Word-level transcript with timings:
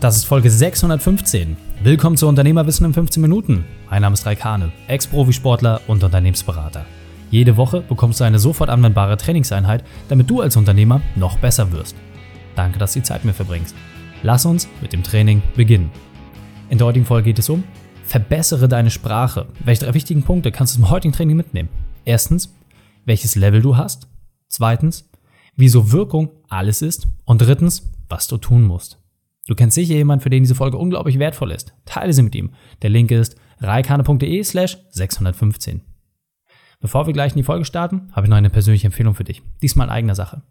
Das 0.00 0.16
ist 0.16 0.26
Folge 0.26 0.48
615. 0.48 1.56
Willkommen 1.82 2.16
zu 2.16 2.28
Unternehmerwissen 2.28 2.86
in 2.86 2.94
15 2.94 3.20
Minuten. 3.20 3.64
Mein 3.90 4.02
Name 4.02 4.14
ist 4.14 4.24
Raik 4.26 4.44
Hane, 4.44 4.70
Ex-Profisportler 4.86 5.80
und 5.88 6.04
Unternehmensberater. 6.04 6.86
Jede 7.32 7.56
Woche 7.56 7.80
bekommst 7.80 8.20
du 8.20 8.24
eine 8.24 8.38
sofort 8.38 8.70
anwendbare 8.70 9.16
Trainingseinheit, 9.16 9.82
damit 10.08 10.30
du 10.30 10.40
als 10.40 10.56
Unternehmer 10.56 11.00
noch 11.16 11.38
besser 11.38 11.72
wirst. 11.72 11.96
Danke, 12.54 12.78
dass 12.78 12.92
du 12.92 13.00
die 13.00 13.04
Zeit 13.06 13.24
mir 13.24 13.32
verbringst. 13.32 13.74
Lass 14.22 14.46
uns 14.46 14.68
mit 14.80 14.92
dem 14.92 15.02
Training 15.02 15.42
beginnen. 15.56 15.90
In 16.70 16.78
der 16.78 16.86
heutigen 16.86 17.06
Folge 17.06 17.30
geht 17.30 17.40
es 17.40 17.48
um 17.48 17.64
Verbessere 18.04 18.68
deine 18.68 18.92
Sprache. 18.92 19.46
Welche 19.64 19.84
drei 19.84 19.94
wichtigen 19.94 20.22
Punkte 20.22 20.52
kannst 20.52 20.76
du 20.76 20.80
zum 20.80 20.90
heutigen 20.90 21.12
Training 21.12 21.36
mitnehmen? 21.36 21.70
Erstens, 22.04 22.54
welches 23.04 23.34
Level 23.34 23.62
du 23.62 23.76
hast. 23.76 24.06
Zweitens, 24.48 25.10
wieso 25.56 25.90
Wirkung 25.90 26.30
alles 26.48 26.82
ist. 26.82 27.08
Und 27.24 27.42
drittens, 27.42 27.90
was 28.08 28.28
du 28.28 28.38
tun 28.38 28.62
musst. 28.62 28.98
Du 29.48 29.54
kennst 29.54 29.74
sicher 29.74 29.94
jemanden, 29.94 30.22
für 30.22 30.28
den 30.28 30.42
diese 30.42 30.54
Folge 30.54 30.76
unglaublich 30.76 31.18
wertvoll 31.18 31.52
ist. 31.52 31.72
Teile 31.86 32.12
sie 32.12 32.22
mit 32.22 32.34
ihm. 32.34 32.50
Der 32.82 32.90
Link 32.90 33.10
ist 33.10 33.34
reikane.de 33.60 34.44
slash 34.44 34.76
615. 34.90 35.80
Bevor 36.80 37.06
wir 37.06 37.14
gleich 37.14 37.32
in 37.32 37.38
die 37.38 37.44
Folge 37.44 37.64
starten, 37.64 38.10
habe 38.12 38.26
ich 38.26 38.30
noch 38.30 38.36
eine 38.36 38.50
persönliche 38.50 38.86
Empfehlung 38.86 39.14
für 39.14 39.24
dich. 39.24 39.42
Diesmal 39.62 39.86
in 39.86 39.92
eigener 39.92 40.14
Sache. 40.14 40.42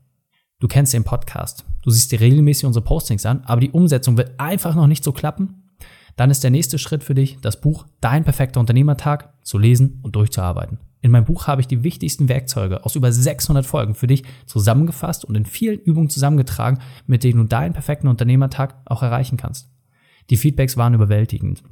Du 0.60 0.68
kennst 0.68 0.96
den 0.96 1.04
Podcast. 1.04 1.64
Du 1.84 1.92
siehst 1.92 2.12
dir 2.12 2.20
regelmäßig 2.20 2.66
unsere 2.66 2.84
Postings 2.84 3.28
an, 3.28 3.44
aber 3.46 3.62
die 3.62 3.70
Umsetzung 3.70 4.18
wird 4.18 4.40
einfach 4.40 4.74
noch 4.74 4.88
nicht 4.88 5.04
so 5.04 5.12
klappen. 5.12 5.70
Dann 6.16 6.32
ist 6.32 6.44
der 6.44 6.50
nächste 6.50 6.80
Schritt 6.80 7.04
für 7.04 7.14
dich, 7.14 7.38
das 7.40 7.62
Buch 7.62 7.86
Dein 8.02 8.24
perfekter 8.24 8.60
Unternehmertag 8.60 9.32
zu 9.44 9.60
lesen 9.60 10.00
und 10.02 10.16
durchzuarbeiten. 10.16 10.80
In 11.02 11.12
meinem 11.12 11.26
Buch 11.26 11.48
habe 11.48 11.62
ich 11.62 11.68
die 11.68 11.84
wichtigsten 11.84 12.28
Werkzeuge 12.28 12.84
aus 12.84 12.96
über 12.96 13.12
600 13.12 13.66
Folgen 13.66 13.96
für 13.96 14.08
dich 14.08 14.24
zusammengefasst 14.46 15.26
und 15.26 15.36
in 15.36 15.46
vielen 15.46 15.80
Übungen 15.80 16.10
zusammengetragen, 16.10 16.80
mit 17.06 17.24
denen 17.24 17.40
du 17.40 17.46
deinen 17.46 17.74
perfekten 17.74 18.08
Unternehmertag 18.08 18.76
auch 18.86 19.04
erreichen 19.04 19.38
kannst. 19.38 19.70
Die 20.30 20.38
Feedbacks 20.38 20.76
waren 20.76 20.94
überwältigend. 20.94 21.64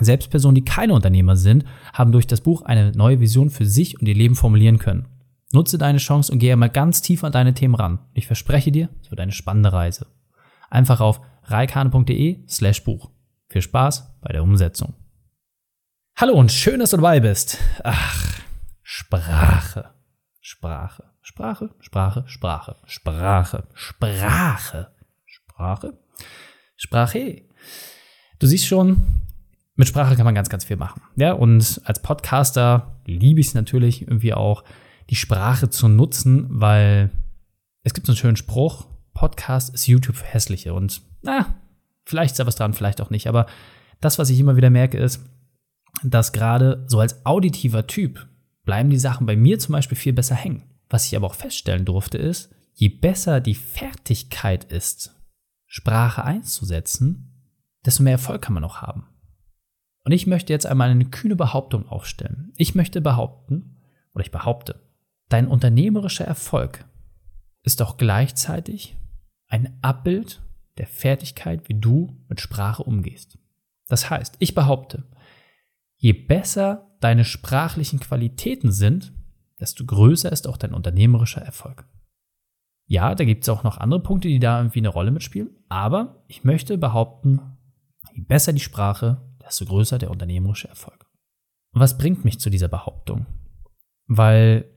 Selbst 0.00 0.30
Personen, 0.30 0.56
die 0.56 0.64
keine 0.64 0.92
Unternehmer 0.92 1.36
sind, 1.36 1.64
haben 1.92 2.12
durch 2.12 2.26
das 2.26 2.42
Buch 2.42 2.62
eine 2.62 2.92
neue 2.92 3.20
Vision 3.20 3.48
für 3.48 3.64
sich 3.64 3.98
und 3.98 4.06
ihr 4.06 4.14
Leben 4.14 4.34
formulieren 4.34 4.78
können. 4.78 5.06
Nutze 5.52 5.78
deine 5.78 5.98
Chance 5.98 6.32
und 6.32 6.38
gehe 6.38 6.56
mal 6.56 6.68
ganz 6.68 7.00
tief 7.00 7.24
an 7.24 7.32
deine 7.32 7.54
Themen 7.54 7.76
ran. 7.76 8.00
Ich 8.12 8.26
verspreche 8.26 8.72
dir, 8.72 8.90
es 9.00 9.10
wird 9.10 9.20
eine 9.20 9.32
spannende 9.32 9.72
Reise. 9.72 10.06
Einfach 10.68 11.00
auf 11.00 11.20
reikane.de 11.44 12.40
slash 12.48 12.84
Buch. 12.84 13.10
Viel 13.48 13.62
Spaß 13.62 14.18
bei 14.20 14.32
der 14.32 14.42
Umsetzung. 14.42 14.94
Hallo 16.16 16.34
und 16.34 16.50
schön, 16.50 16.80
dass 16.80 16.90
du 16.90 16.96
dabei 16.96 17.20
bist. 17.20 17.58
Ach, 17.84 18.35
Sprache. 18.88 19.90
Sprache. 20.40 21.02
Sprache, 21.20 21.74
Sprache, 21.80 22.24
Sprache, 22.28 22.76
Sprache, 22.86 23.64
Sprache, 23.74 24.92
Sprache, 25.26 25.98
Sprache. 26.76 27.42
Du 28.38 28.46
siehst 28.46 28.64
schon, 28.64 29.02
mit 29.74 29.88
Sprache 29.88 30.14
kann 30.14 30.24
man 30.24 30.36
ganz, 30.36 30.48
ganz 30.48 30.64
viel 30.64 30.76
machen. 30.76 31.02
Ja, 31.16 31.32
und 31.32 31.80
als 31.84 32.00
Podcaster 32.00 33.00
liebe 33.06 33.40
ich 33.40 33.48
es 33.48 33.54
natürlich 33.54 34.02
irgendwie 34.02 34.34
auch, 34.34 34.62
die 35.10 35.16
Sprache 35.16 35.68
zu 35.68 35.88
nutzen, 35.88 36.46
weil 36.48 37.10
es 37.82 37.92
gibt 37.92 38.06
so 38.06 38.12
einen 38.12 38.18
schönen 38.18 38.36
Spruch, 38.36 38.86
Podcast 39.14 39.74
ist 39.74 39.88
YouTube 39.88 40.14
für 40.14 40.26
Hässliche. 40.26 40.74
Und 40.74 41.02
na, 41.22 41.56
vielleicht 42.04 42.34
ist 42.34 42.38
da 42.38 42.46
was 42.46 42.54
dran, 42.54 42.72
vielleicht 42.72 43.00
auch 43.00 43.10
nicht. 43.10 43.26
Aber 43.26 43.46
das, 44.00 44.20
was 44.20 44.30
ich 44.30 44.38
immer 44.38 44.54
wieder 44.54 44.70
merke, 44.70 44.96
ist, 44.96 45.28
dass 46.04 46.32
gerade 46.32 46.84
so 46.86 47.00
als 47.00 47.26
auditiver 47.26 47.88
Typ 47.88 48.28
bleiben 48.66 48.90
die 48.90 48.98
Sachen 48.98 49.26
bei 49.26 49.36
mir 49.36 49.58
zum 49.58 49.72
Beispiel 49.72 49.96
viel 49.96 50.12
besser 50.12 50.34
hängen. 50.34 50.64
Was 50.90 51.06
ich 51.06 51.16
aber 51.16 51.26
auch 51.28 51.34
feststellen 51.34 51.86
durfte, 51.86 52.18
ist, 52.18 52.54
je 52.74 52.90
besser 52.90 53.40
die 53.40 53.54
Fertigkeit 53.54 54.64
ist, 54.64 55.14
Sprache 55.66 56.22
einzusetzen, 56.22 57.32
desto 57.84 58.02
mehr 58.02 58.12
Erfolg 58.12 58.42
kann 58.42 58.54
man 58.54 58.64
auch 58.64 58.82
haben. 58.82 59.06
Und 60.04 60.12
ich 60.12 60.26
möchte 60.26 60.52
jetzt 60.52 60.66
einmal 60.66 60.90
eine 60.90 61.06
kühne 61.06 61.34
Behauptung 61.34 61.88
aufstellen. 61.88 62.52
Ich 62.56 62.74
möchte 62.74 63.00
behaupten, 63.00 63.80
oder 64.14 64.24
ich 64.24 64.30
behaupte, 64.30 64.80
dein 65.28 65.48
unternehmerischer 65.48 66.24
Erfolg 66.24 66.84
ist 67.62 67.82
auch 67.82 67.96
gleichzeitig 67.96 68.96
ein 69.48 69.78
Abbild 69.82 70.42
der 70.78 70.86
Fertigkeit, 70.86 71.68
wie 71.68 71.80
du 71.80 72.16
mit 72.28 72.40
Sprache 72.40 72.82
umgehst. 72.82 73.38
Das 73.88 74.10
heißt, 74.10 74.36
ich 74.38 74.54
behaupte, 74.54 75.04
je 75.96 76.12
besser 76.12 76.90
deine 77.00 77.24
sprachlichen 77.24 78.00
Qualitäten 78.00 78.72
sind, 78.72 79.12
desto 79.60 79.84
größer 79.84 80.30
ist 80.30 80.46
auch 80.46 80.56
dein 80.56 80.74
unternehmerischer 80.74 81.42
Erfolg. 81.42 81.86
Ja, 82.88 83.14
da 83.14 83.24
gibt 83.24 83.42
es 83.42 83.48
auch 83.48 83.64
noch 83.64 83.78
andere 83.78 84.02
Punkte, 84.02 84.28
die 84.28 84.38
da 84.38 84.58
irgendwie 84.58 84.78
eine 84.78 84.88
Rolle 84.88 85.10
mitspielen, 85.10 85.50
aber 85.68 86.24
ich 86.28 86.44
möchte 86.44 86.78
behaupten, 86.78 87.40
je 88.12 88.22
besser 88.22 88.52
die 88.52 88.60
Sprache, 88.60 89.22
desto 89.44 89.64
größer 89.64 89.98
der 89.98 90.10
unternehmerische 90.10 90.68
Erfolg. 90.68 91.06
Und 91.72 91.80
was 91.80 91.98
bringt 91.98 92.24
mich 92.24 92.38
zu 92.38 92.50
dieser 92.50 92.68
Behauptung? 92.68 93.26
Weil 94.06 94.70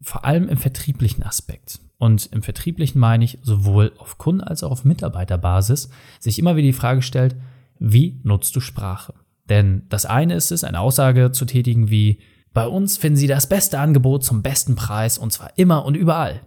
vor 0.00 0.24
allem 0.24 0.48
im 0.48 0.58
vertrieblichen 0.58 1.22
Aspekt, 1.22 1.80
und 1.98 2.26
im 2.26 2.42
vertrieblichen 2.42 3.00
meine 3.00 3.24
ich 3.24 3.38
sowohl 3.42 3.92
auf 3.98 4.18
Kunden- 4.18 4.42
als 4.42 4.62
auch 4.62 4.70
auf 4.70 4.84
Mitarbeiterbasis, 4.84 5.90
sich 6.20 6.38
immer 6.38 6.56
wieder 6.56 6.66
die 6.66 6.72
Frage 6.72 7.02
stellt, 7.02 7.36
wie 7.78 8.20
nutzt 8.22 8.54
du 8.54 8.60
Sprache? 8.60 9.14
Denn 9.48 9.86
das 9.88 10.06
eine 10.06 10.34
ist 10.34 10.50
es, 10.50 10.64
eine 10.64 10.80
Aussage 10.80 11.32
zu 11.32 11.44
tätigen 11.44 11.90
wie, 11.90 12.20
bei 12.52 12.66
uns 12.66 12.96
finden 12.96 13.18
Sie 13.18 13.26
das 13.26 13.48
beste 13.48 13.78
Angebot 13.78 14.24
zum 14.24 14.42
besten 14.42 14.76
Preis 14.76 15.18
und 15.18 15.32
zwar 15.32 15.58
immer 15.58 15.84
und 15.84 15.94
überall. 15.94 16.40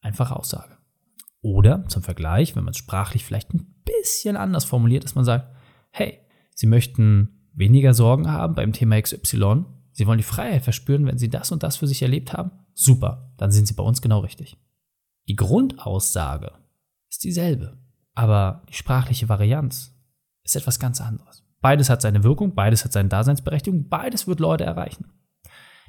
Einfache 0.00 0.34
Aussage. 0.34 0.78
Oder 1.42 1.86
zum 1.88 2.02
Vergleich, 2.02 2.56
wenn 2.56 2.64
man 2.64 2.72
es 2.72 2.78
sprachlich 2.78 3.24
vielleicht 3.24 3.52
ein 3.52 3.82
bisschen 3.84 4.36
anders 4.36 4.64
formuliert, 4.64 5.04
dass 5.04 5.14
man 5.14 5.24
sagt, 5.24 5.54
hey, 5.90 6.18
Sie 6.54 6.66
möchten 6.66 7.48
weniger 7.52 7.92
Sorgen 7.92 8.30
haben 8.30 8.54
beim 8.54 8.72
Thema 8.72 9.00
XY, 9.00 9.64
Sie 9.92 10.06
wollen 10.06 10.18
die 10.18 10.24
Freiheit 10.24 10.62
verspüren, 10.62 11.06
wenn 11.06 11.18
Sie 11.18 11.28
das 11.28 11.52
und 11.52 11.62
das 11.62 11.76
für 11.76 11.86
sich 11.86 12.00
erlebt 12.00 12.32
haben? 12.32 12.52
Super, 12.72 13.34
dann 13.36 13.52
sind 13.52 13.66
Sie 13.68 13.74
bei 13.74 13.82
uns 13.82 14.00
genau 14.00 14.20
richtig. 14.20 14.56
Die 15.28 15.36
Grundaussage 15.36 16.52
ist 17.10 17.24
dieselbe, 17.24 17.78
aber 18.14 18.64
die 18.68 18.74
sprachliche 18.74 19.28
Varianz 19.28 19.94
ist 20.44 20.56
etwas 20.56 20.80
ganz 20.80 21.00
anderes. 21.00 21.41
Beides 21.62 21.88
hat 21.88 22.02
seine 22.02 22.24
Wirkung, 22.24 22.54
beides 22.54 22.84
hat 22.84 22.92
seine 22.92 23.08
Daseinsberechtigung, 23.08 23.88
beides 23.88 24.26
wird 24.26 24.40
Leute 24.40 24.64
erreichen. 24.64 25.06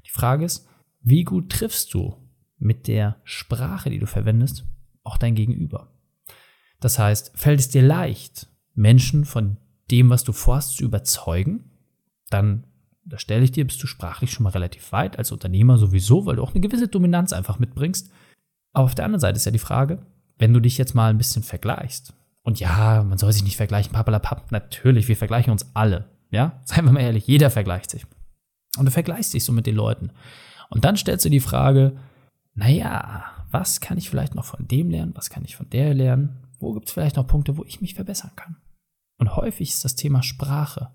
Die 0.05 0.11
Frage 0.11 0.45
ist, 0.45 0.67
wie 1.01 1.23
gut 1.23 1.51
triffst 1.51 1.93
du 1.93 2.15
mit 2.59 2.87
der 2.87 3.17
Sprache, 3.23 3.89
die 3.89 3.99
du 3.99 4.05
verwendest, 4.05 4.65
auch 5.03 5.17
dein 5.17 5.35
Gegenüber? 5.35 5.91
Das 6.79 6.99
heißt, 6.99 7.33
fällt 7.35 7.59
es 7.59 7.69
dir 7.69 7.81
leicht, 7.81 8.47
Menschen 8.75 9.25
von 9.25 9.57
dem, 9.89 10.09
was 10.09 10.23
du 10.23 10.31
vorhast, 10.31 10.77
zu 10.77 10.83
überzeugen, 10.83 11.71
dann, 12.29 12.65
da 13.03 13.17
stelle 13.17 13.43
ich 13.43 13.51
dir, 13.51 13.65
bist 13.65 13.81
du 13.81 13.87
sprachlich 13.87 14.31
schon 14.31 14.43
mal 14.43 14.51
relativ 14.51 14.91
weit, 14.91 15.17
als 15.17 15.31
Unternehmer 15.31 15.77
sowieso, 15.77 16.25
weil 16.25 16.35
du 16.35 16.43
auch 16.43 16.51
eine 16.51 16.61
gewisse 16.61 16.87
Dominanz 16.87 17.33
einfach 17.33 17.59
mitbringst. 17.59 18.11
Aber 18.73 18.85
auf 18.85 18.95
der 18.95 19.05
anderen 19.05 19.19
Seite 19.19 19.37
ist 19.37 19.45
ja 19.45 19.51
die 19.51 19.59
Frage, 19.59 20.05
wenn 20.37 20.53
du 20.53 20.59
dich 20.59 20.77
jetzt 20.77 20.93
mal 20.93 21.09
ein 21.09 21.17
bisschen 21.17 21.43
vergleichst, 21.43 22.13
und 22.43 22.59
ja, 22.59 23.03
man 23.03 23.17
soll 23.17 23.31
sich 23.31 23.43
nicht 23.43 23.57
vergleichen, 23.57 23.93
papalapap. 23.93 24.51
Natürlich, 24.51 25.07
wir 25.07 25.17
vergleichen 25.17 25.51
uns 25.51 25.73
alle. 25.73 26.09
Ja, 26.29 26.61
seien 26.65 26.85
wir 26.85 26.91
mal 26.91 27.01
ehrlich, 27.01 27.27
jeder 27.27 27.49
vergleicht 27.49 27.89
sich. 27.89 28.05
Und 28.77 28.85
du 28.85 28.91
vergleichst 28.91 29.33
dich 29.33 29.43
so 29.45 29.53
mit 29.53 29.65
den 29.65 29.75
Leuten. 29.75 30.11
Und 30.69 30.83
dann 30.83 30.97
stellst 30.97 31.25
du 31.25 31.29
die 31.29 31.39
Frage, 31.39 31.97
naja, 32.53 33.23
was 33.51 33.79
kann 33.79 33.97
ich 33.97 34.09
vielleicht 34.09 34.35
noch 34.35 34.45
von 34.45 34.67
dem 34.67 34.89
lernen? 34.89 35.13
Was 35.15 35.29
kann 35.29 35.45
ich 35.45 35.55
von 35.55 35.69
der 35.69 35.93
lernen? 35.93 36.47
Wo 36.59 36.73
gibt 36.73 36.87
es 36.87 36.93
vielleicht 36.93 37.15
noch 37.15 37.27
Punkte, 37.27 37.57
wo 37.57 37.63
ich 37.65 37.81
mich 37.81 37.93
verbessern 37.93 38.31
kann? 38.35 38.57
Und 39.17 39.35
häufig 39.35 39.69
ist 39.69 39.85
das 39.85 39.95
Thema 39.95 40.23
Sprache 40.23 40.91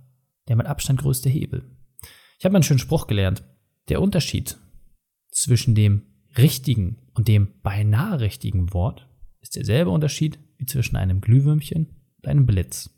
der 0.48 0.56
mit 0.56 0.66
Abstand 0.66 1.00
größte 1.00 1.28
Hebel. 1.28 1.62
Ich 2.38 2.44
habe 2.44 2.54
einen 2.54 2.62
schönen 2.62 2.78
Spruch 2.78 3.06
gelernt. 3.06 3.44
Der 3.88 4.00
Unterschied 4.00 4.58
zwischen 5.30 5.74
dem 5.74 6.02
richtigen 6.36 6.98
und 7.14 7.28
dem 7.28 7.60
beinahe 7.62 8.20
richtigen 8.20 8.72
Wort 8.72 9.08
ist 9.40 9.56
derselbe 9.56 9.90
Unterschied 9.90 10.38
wie 10.58 10.66
zwischen 10.66 10.96
einem 10.96 11.20
Glühwürmchen 11.20 11.86
und 12.18 12.28
einem 12.28 12.46
Blitz. 12.46 12.90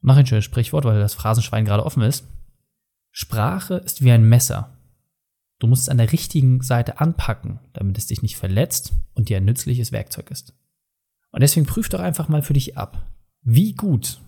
Noch 0.00 0.16
ein 0.16 0.26
schönes 0.26 0.44
Sprichwort, 0.44 0.84
weil 0.84 1.00
das 1.00 1.14
Phrasenschwein 1.14 1.64
gerade 1.64 1.86
offen 1.86 2.02
ist. 2.02 2.26
Sprache 3.10 3.76
ist 3.76 4.02
wie 4.02 4.10
ein 4.10 4.28
Messer. 4.28 4.76
Du 5.58 5.66
musst 5.66 5.82
es 5.82 5.88
an 5.88 5.98
der 5.98 6.12
richtigen 6.12 6.60
Seite 6.60 7.00
anpacken, 7.00 7.60
damit 7.72 7.96
es 7.96 8.08
dich 8.08 8.20
nicht 8.20 8.36
verletzt 8.36 8.92
und 9.14 9.28
dir 9.28 9.38
ein 9.38 9.44
nützliches 9.44 9.92
Werkzeug 9.92 10.30
ist. 10.30 10.52
Und 11.30 11.40
deswegen 11.40 11.66
prüf 11.66 11.88
doch 11.88 12.00
einfach 12.00 12.28
mal 12.28 12.42
für 12.42 12.52
dich 12.52 12.76
ab, 12.76 13.10
wie 13.42 13.74
gut 13.74 14.20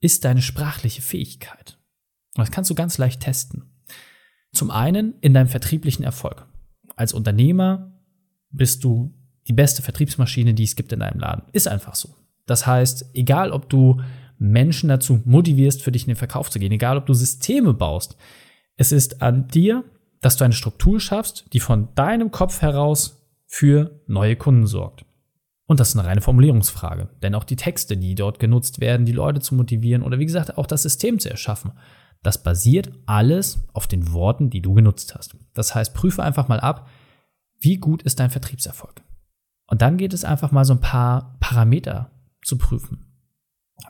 ist 0.00 0.24
deine 0.24 0.42
sprachliche 0.42 1.02
Fähigkeit. 1.02 1.78
Und 2.36 2.46
das 2.46 2.50
kannst 2.50 2.70
du 2.70 2.74
ganz 2.74 2.96
leicht 2.98 3.20
testen. 3.20 3.64
Zum 4.52 4.70
einen 4.70 5.18
in 5.20 5.34
deinem 5.34 5.48
vertrieblichen 5.48 6.04
Erfolg. 6.04 6.46
Als 6.96 7.12
Unternehmer 7.12 7.92
bist 8.50 8.84
du 8.84 9.14
die 9.48 9.52
beste 9.52 9.82
Vertriebsmaschine, 9.82 10.54
die 10.54 10.64
es 10.64 10.76
gibt 10.76 10.92
in 10.92 11.00
deinem 11.00 11.20
Laden. 11.20 11.44
Ist 11.52 11.68
einfach 11.68 11.94
so. 11.94 12.14
Das 12.46 12.66
heißt, 12.66 13.10
egal 13.14 13.52
ob 13.52 13.68
du 13.68 14.00
Menschen 14.38 14.88
dazu 14.88 15.20
motivierst, 15.24 15.82
für 15.82 15.92
dich 15.92 16.02
in 16.02 16.08
den 16.08 16.16
Verkauf 16.16 16.50
zu 16.50 16.58
gehen, 16.58 16.72
egal 16.72 16.96
ob 16.96 17.06
du 17.06 17.14
Systeme 17.14 17.74
baust, 17.74 18.16
es 18.76 18.92
ist 18.92 19.22
an 19.22 19.48
dir, 19.48 19.84
dass 20.20 20.36
du 20.36 20.44
eine 20.44 20.54
Struktur 20.54 21.00
schaffst, 21.00 21.46
die 21.52 21.60
von 21.60 21.88
deinem 21.94 22.30
Kopf 22.30 22.62
heraus 22.62 23.26
für 23.46 24.00
neue 24.06 24.36
Kunden 24.36 24.66
sorgt. 24.66 25.04
Und 25.66 25.78
das 25.78 25.90
ist 25.90 25.96
eine 25.96 26.08
reine 26.08 26.20
Formulierungsfrage. 26.20 27.10
Denn 27.22 27.34
auch 27.34 27.44
die 27.44 27.56
Texte, 27.56 27.96
die 27.96 28.14
dort 28.14 28.40
genutzt 28.40 28.80
werden, 28.80 29.06
die 29.06 29.12
Leute 29.12 29.40
zu 29.40 29.54
motivieren 29.54 30.02
oder 30.02 30.18
wie 30.18 30.26
gesagt 30.26 30.58
auch 30.58 30.66
das 30.66 30.82
System 30.82 31.18
zu 31.18 31.30
erschaffen, 31.30 31.72
das 32.22 32.42
basiert 32.42 32.90
alles 33.06 33.68
auf 33.72 33.86
den 33.86 34.12
Worten, 34.12 34.50
die 34.50 34.62
du 34.62 34.74
genutzt 34.74 35.14
hast. 35.14 35.36
Das 35.54 35.74
heißt, 35.74 35.94
prüfe 35.94 36.22
einfach 36.22 36.48
mal 36.48 36.60
ab, 36.60 36.88
wie 37.60 37.76
gut 37.76 38.02
ist 38.02 38.20
dein 38.20 38.30
Vertriebserfolg. 38.30 39.02
Und 39.66 39.82
dann 39.82 39.96
geht 39.96 40.12
es 40.12 40.24
einfach 40.24 40.50
mal 40.50 40.64
so 40.64 40.74
ein 40.74 40.80
paar 40.80 41.36
Parameter 41.40 42.10
zu 42.42 42.58
prüfen. 42.58 43.06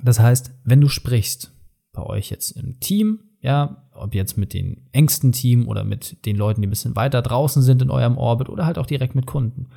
Das 0.03 0.21
heißt, 0.21 0.53
wenn 0.65 0.81
du 0.81 0.89
sprichst, 0.89 1.53
bei 1.93 2.03
euch 2.03 2.31
jetzt 2.31 2.53
im 2.53 2.79
Team, 2.79 3.21
ja, 3.41 3.89
ob 3.93 4.15
jetzt 4.15 4.39
mit 4.39 4.53
den 4.53 4.89
engsten 4.93 5.33
Team 5.33 5.67
oder 5.67 5.83
mit 5.83 6.25
den 6.27 6.37
Leuten, 6.37 6.61
die 6.61 6.69
ein 6.69 6.71
bisschen 6.71 6.95
weiter 6.97 7.23
draußen 7.23 7.63
sind 7.63 7.83
in 7.83 7.91
eurem 7.91 8.17
Orbit 8.17 8.49
oder 8.49 8.67
halt 8.67 8.79
auch 8.79 8.87
direkt 8.87 9.15
mit 9.15 9.27
Kunden 9.27 9.71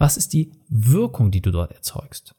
was 0.00 0.16
ist 0.16 0.32
die 0.32 0.50
Wirkung, 0.68 1.30
die 1.30 1.42
du 1.42 1.52
dort 1.52 1.72
erzeugst? 1.72 2.34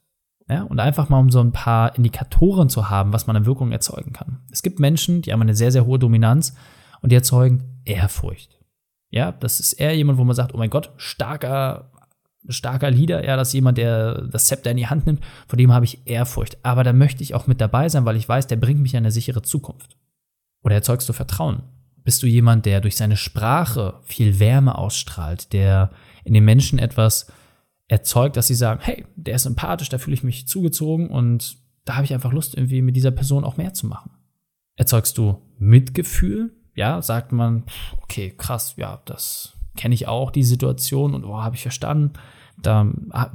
Ja, 0.48 0.64
und 0.64 0.80
einfach 0.80 1.08
mal 1.08 1.20
um 1.20 1.30
so 1.30 1.40
ein 1.40 1.52
paar 1.52 1.96
Indikatoren 1.96 2.68
zu 2.68 2.90
haben, 2.90 3.12
was 3.12 3.28
man 3.28 3.36
an 3.36 3.46
Wirkung 3.46 3.70
erzeugen 3.70 4.12
kann. 4.12 4.40
Es 4.50 4.62
gibt 4.62 4.80
Menschen, 4.80 5.22
die 5.22 5.32
haben 5.32 5.40
eine 5.40 5.54
sehr, 5.54 5.70
sehr 5.70 5.86
hohe 5.86 6.00
Dominanz 6.00 6.54
und 7.00 7.12
die 7.12 7.16
erzeugen 7.16 7.80
Ehrfurcht. 7.84 8.58
Ja, 9.10 9.30
das 9.30 9.60
ist 9.60 9.74
eher 9.74 9.96
jemand, 9.96 10.18
wo 10.18 10.24
man 10.24 10.34
sagt, 10.34 10.52
oh 10.54 10.58
mein 10.58 10.70
Gott, 10.70 10.92
starker, 10.96 11.91
starker 12.48 12.90
Leader, 12.90 13.24
ja, 13.24 13.36
das 13.36 13.52
jemand, 13.52 13.78
der 13.78 14.22
das 14.22 14.46
Zepter 14.46 14.70
in 14.70 14.76
die 14.76 14.88
Hand 14.88 15.06
nimmt, 15.06 15.24
vor 15.46 15.56
dem 15.56 15.72
habe 15.72 15.84
ich 15.84 16.06
Ehrfurcht. 16.06 16.58
Aber 16.64 16.84
da 16.84 16.92
möchte 16.92 17.22
ich 17.22 17.34
auch 17.34 17.46
mit 17.46 17.60
dabei 17.60 17.88
sein, 17.88 18.04
weil 18.04 18.16
ich 18.16 18.28
weiß, 18.28 18.46
der 18.46 18.56
bringt 18.56 18.80
mich 18.80 18.94
in 18.94 18.98
eine 18.98 19.12
sichere 19.12 19.42
Zukunft. 19.42 19.96
Oder 20.62 20.76
erzeugst 20.76 21.08
du 21.08 21.12
Vertrauen? 21.12 21.62
Bist 22.04 22.22
du 22.22 22.26
jemand, 22.26 22.66
der 22.66 22.80
durch 22.80 22.96
seine 22.96 23.16
Sprache 23.16 24.00
viel 24.04 24.40
Wärme 24.40 24.76
ausstrahlt, 24.76 25.52
der 25.52 25.90
in 26.24 26.34
den 26.34 26.44
Menschen 26.44 26.78
etwas 26.78 27.30
erzeugt, 27.86 28.36
dass 28.36 28.48
sie 28.48 28.54
sagen, 28.54 28.80
hey, 28.82 29.06
der 29.16 29.36
ist 29.36 29.44
sympathisch, 29.44 29.88
da 29.88 29.98
fühle 29.98 30.14
ich 30.14 30.24
mich 30.24 30.48
zugezogen 30.48 31.10
und 31.10 31.58
da 31.84 31.96
habe 31.96 32.04
ich 32.04 32.14
einfach 32.14 32.32
Lust, 32.32 32.54
irgendwie 32.56 32.82
mit 32.82 32.96
dieser 32.96 33.10
Person 33.10 33.44
auch 33.44 33.56
mehr 33.56 33.74
zu 33.74 33.86
machen. 33.86 34.10
Erzeugst 34.76 35.18
du 35.18 35.42
Mitgefühl? 35.58 36.52
Ja, 36.74 37.02
sagt 37.02 37.32
man, 37.32 37.64
okay, 38.02 38.34
krass, 38.36 38.74
ja, 38.76 39.02
das 39.04 39.52
kenne 39.76 39.94
ich 39.94 40.08
auch, 40.08 40.30
die 40.30 40.42
Situation 40.42 41.14
und 41.14 41.24
oh, 41.24 41.38
habe 41.38 41.56
ich 41.56 41.62
verstanden. 41.62 42.12
Da 42.60 42.86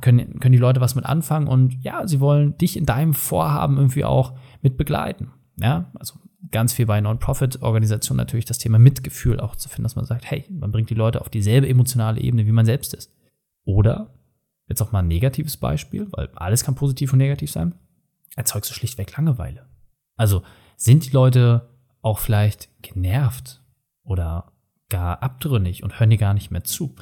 können, 0.02 0.40
können 0.40 0.54
die 0.54 0.58
Leute 0.58 0.80
was 0.80 0.96
mit 0.96 1.06
anfangen 1.06 1.48
und 1.48 1.84
ja, 1.84 2.08
sie 2.08 2.20
wollen 2.20 2.58
dich 2.58 2.78
in 2.78 2.86
deinem 2.86 3.14
Vorhaben 3.14 3.78
irgendwie 3.78 4.06
auch 4.06 4.38
mit 4.62 4.78
begleiten. 4.78 5.32
Ja, 5.58 5.92
also 5.96 6.16
ganz 6.52 6.74
viel 6.74 6.86
bei 6.86 7.02
Non-Profit-Organisationen 7.02 8.18
natürlich 8.18 8.46
das 8.46 8.60
Thema 8.60 8.80
Mitgefühl 8.80 9.40
auch 9.40 9.56
zu 9.56 9.70
finden, 9.70 9.84
dass 9.84 9.96
man 9.96 10.06
sagt, 10.06 10.30
hey, 10.30 10.46
man 10.50 10.72
bringt 10.72 10.90
die 10.90 10.96
Leute 10.96 11.20
auf 11.22 11.30
dieselbe 11.30 11.68
emotionale 11.68 12.22
Ebene, 12.22 12.46
wie 12.46 12.52
man 12.52 12.66
selbst 12.66 12.94
ist. 12.94 13.12
Oder 13.66 14.14
jetzt 14.68 14.82
auch 14.82 14.92
mal 14.92 15.00
ein 15.00 15.08
negatives 15.08 15.58
Beispiel, 15.58 16.08
weil 16.12 16.30
alles 16.36 16.64
kann 16.64 16.76
positiv 16.76 17.12
und 17.12 17.20
negativ 17.20 17.52
sein, 17.52 17.74
erzeugst 18.36 18.70
du 18.70 18.76
schlichtweg 18.76 19.16
Langeweile. 19.18 19.68
Also 20.16 20.44
sind 20.76 21.06
die 21.06 21.12
Leute 21.12 21.70
auch 22.02 22.20
vielleicht 22.20 22.70
genervt 22.82 23.62
oder 24.04 24.52
gar 24.90 25.22
abtrünnig 25.22 25.84
und 25.84 26.00
hören 26.00 26.10
dir 26.10 26.18
gar 26.18 26.34
nicht 26.34 26.52
mehr 26.52 26.64
zu. 26.64 26.96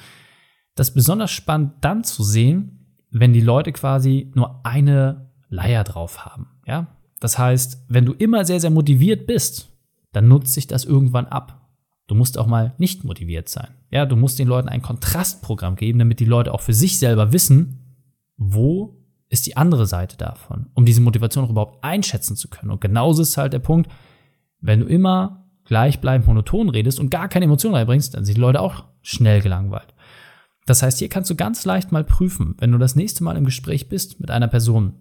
Das 0.76 0.90
ist 0.90 0.96
besonders 0.96 1.32
spannend 1.32 1.74
dann 1.82 2.04
zu 2.04 2.24
sehen, 2.24 2.88
wenn 3.12 3.34
die 3.34 3.42
Leute 3.42 3.72
quasi 3.72 4.32
nur 4.36 4.66
eine 4.66 5.32
Leier 5.50 5.84
drauf 5.84 6.26
haben. 6.26 6.48
Ja? 6.66 6.88
Das 7.20 7.38
heißt, 7.38 7.86
wenn 7.88 8.06
du 8.06 8.14
immer 8.14 8.46
sehr, 8.46 8.60
sehr 8.60 8.72
motiviert 8.72 9.26
bist, 9.28 9.70
dann 10.12 10.28
nutzt 10.28 10.54
sich 10.54 10.68
das 10.68 10.86
irgendwann 10.86 11.28
ab. 11.28 11.70
Du 12.08 12.16
musst 12.16 12.38
auch 12.38 12.48
mal 12.48 12.74
nicht 12.78 13.04
motiviert 13.04 13.50
sein. 13.50 13.70
Ja, 13.90 14.06
du 14.06 14.16
musst 14.16 14.38
den 14.38 14.48
Leuten 14.48 14.70
ein 14.70 14.82
Kontrastprogramm 14.82 15.76
geben, 15.76 16.00
damit 16.00 16.20
die 16.20 16.26
Leute 16.26 16.54
auch 16.54 16.62
für 16.62 16.74
sich 16.74 17.00
selber 17.00 17.34
wissen, 17.34 17.98
wo 18.38 19.02
ist 19.30 19.48
die 19.48 19.58
andere 19.58 19.88
Seite 19.88 20.18
davon, 20.18 20.68
um 20.74 20.86
diese 20.86 21.02
Motivation 21.02 21.46
auch 21.46 21.50
überhaupt 21.50 21.84
einschätzen 21.84 22.36
zu 22.36 22.48
können. 22.48 22.70
Und 22.70 22.82
genauso 22.82 23.22
ist 23.22 23.38
halt 23.38 23.54
der 23.54 23.60
Punkt, 23.60 23.90
wenn 24.60 24.82
du 24.82 24.86
immer 24.86 25.45
gleichbleibend 25.66 26.28
monoton 26.28 26.70
redest 26.70 27.00
und 27.00 27.10
gar 27.10 27.28
keine 27.28 27.46
Emotionen 27.46 27.76
reinbringst, 27.76 28.14
dann 28.14 28.26
sind 28.26 28.36
die 28.36 28.42
Leute 28.42 28.62
auch 28.62 28.86
schnell 29.02 29.42
gelangweilt. 29.42 29.94
Das 30.66 30.82
heißt, 30.82 31.00
hier 31.00 31.10
kannst 31.10 31.30
du 31.30 31.36
ganz 31.36 31.66
leicht 31.66 31.92
mal 31.92 32.04
prüfen, 32.04 32.56
wenn 32.60 32.72
du 32.72 32.78
das 32.78 32.96
nächste 32.96 33.24
Mal 33.24 33.38
im 33.38 33.46
Gespräch 33.46 33.88
bist 33.88 34.20
mit 34.20 34.32
einer 34.32 34.48
Person, 34.48 34.94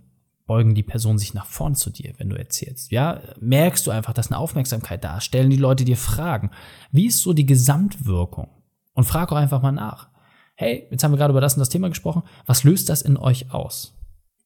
beugen 0.46 0.74
die 0.74 0.82
Personen 0.82 1.18
sich 1.18 1.32
nach 1.32 1.46
vorn 1.46 1.74
zu 1.74 1.88
dir, 1.90 2.12
wenn 2.18 2.28
du 2.28 2.36
erzählst. 2.36 2.90
Ja, 2.92 3.20
merkst 3.40 3.86
du 3.86 3.90
einfach, 3.90 4.12
dass 4.12 4.30
eine 4.30 4.38
Aufmerksamkeit 4.38 5.02
da 5.02 5.18
ist, 5.18 5.24
stellen 5.24 5.48
die 5.48 5.56
Leute 5.56 5.84
dir 5.84 5.96
Fragen. 5.96 6.50
Wie 6.92 7.06
ist 7.06 7.22
so 7.22 7.32
die 7.32 7.46
Gesamtwirkung? 7.46 8.50
Und 8.92 9.04
frag 9.04 9.32
auch 9.32 9.36
einfach 9.36 9.62
mal 9.62 9.72
nach. 9.72 10.08
Hey, 10.54 10.86
jetzt 10.90 11.02
haben 11.02 11.12
wir 11.12 11.18
gerade 11.18 11.32
über 11.32 11.40
das 11.40 11.54
und 11.54 11.60
das 11.60 11.70
Thema 11.70 11.88
gesprochen. 11.88 12.22
Was 12.46 12.62
löst 12.62 12.88
das 12.88 13.02
in 13.02 13.16
euch 13.16 13.52
aus? 13.52 13.94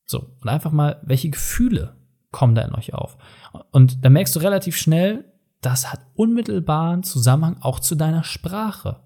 So, 0.06 0.30
und 0.40 0.48
einfach 0.48 0.72
mal, 0.72 1.00
welche 1.02 1.28
Gefühle 1.28 1.96
kommen 2.30 2.54
da 2.54 2.62
in 2.62 2.74
euch 2.74 2.94
auf? 2.94 3.18
Und 3.72 4.04
da 4.04 4.08
merkst 4.08 4.34
du 4.34 4.40
relativ 4.40 4.76
schnell, 4.76 5.24
das 5.60 5.92
hat 5.92 6.00
unmittelbaren 6.14 7.02
Zusammenhang 7.02 7.56
auch 7.60 7.80
zu 7.80 7.94
deiner 7.94 8.24
Sprache. 8.24 9.00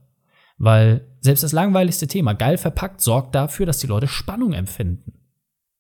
Weil 0.58 1.06
selbst 1.20 1.43
das 1.43 1.52
langweiligste 1.52 2.06
Thema, 2.06 2.34
geil 2.34 2.58
verpackt, 2.58 3.00
sorgt 3.00 3.34
dafür, 3.34 3.66
dass 3.66 3.78
die 3.78 3.87
Leute 3.87 4.06
Spannung 4.06 4.52
empfinden. 4.52 5.14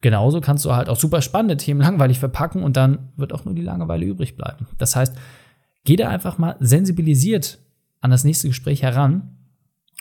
Genauso 0.00 0.40
kannst 0.40 0.64
du 0.64 0.74
halt 0.74 0.88
auch 0.88 0.96
super 0.96 1.22
spannende 1.22 1.56
Themen 1.56 1.80
langweilig 1.80 2.18
verpacken 2.18 2.62
und 2.64 2.76
dann 2.76 3.12
wird 3.16 3.32
auch 3.32 3.44
nur 3.44 3.54
die 3.54 3.62
Langeweile 3.62 4.04
übrig 4.04 4.36
bleiben. 4.36 4.66
Das 4.78 4.96
heißt, 4.96 5.16
geh 5.84 5.96
da 5.96 6.08
einfach 6.08 6.38
mal 6.38 6.56
sensibilisiert 6.58 7.60
an 8.00 8.10
das 8.10 8.24
nächste 8.24 8.48
Gespräch 8.48 8.82
heran 8.82 9.36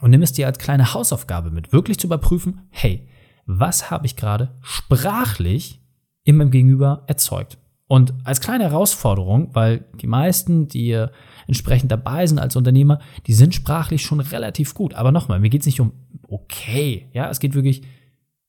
und 0.01 0.09
nimm 0.09 0.23
es 0.23 0.33
dir 0.33 0.47
als 0.47 0.57
kleine 0.57 0.95
Hausaufgabe 0.95 1.51
mit, 1.51 1.71
wirklich 1.71 1.99
zu 1.99 2.07
überprüfen, 2.07 2.61
hey, 2.71 3.07
was 3.45 3.91
habe 3.91 4.07
ich 4.07 4.15
gerade 4.15 4.55
sprachlich 4.61 5.81
in 6.23 6.37
meinem 6.37 6.51
Gegenüber 6.51 7.03
erzeugt? 7.05 7.59
Und 7.91 8.13
als 8.23 8.39
kleine 8.39 8.63
Herausforderung, 8.63 9.49
weil 9.51 9.83
die 10.01 10.07
meisten, 10.07 10.69
die 10.69 11.07
entsprechend 11.45 11.91
dabei 11.91 12.25
sind 12.25 12.39
als 12.39 12.55
Unternehmer, 12.55 12.99
die 13.27 13.33
sind 13.33 13.53
sprachlich 13.53 14.01
schon 14.01 14.21
relativ 14.21 14.73
gut. 14.73 14.93
Aber 14.93 15.11
nochmal, 15.11 15.41
mir 15.41 15.49
geht 15.49 15.59
es 15.59 15.65
nicht 15.65 15.81
um 15.81 15.91
okay, 16.25 17.09
ja, 17.11 17.29
es 17.29 17.41
geht 17.41 17.53
wirklich 17.53 17.81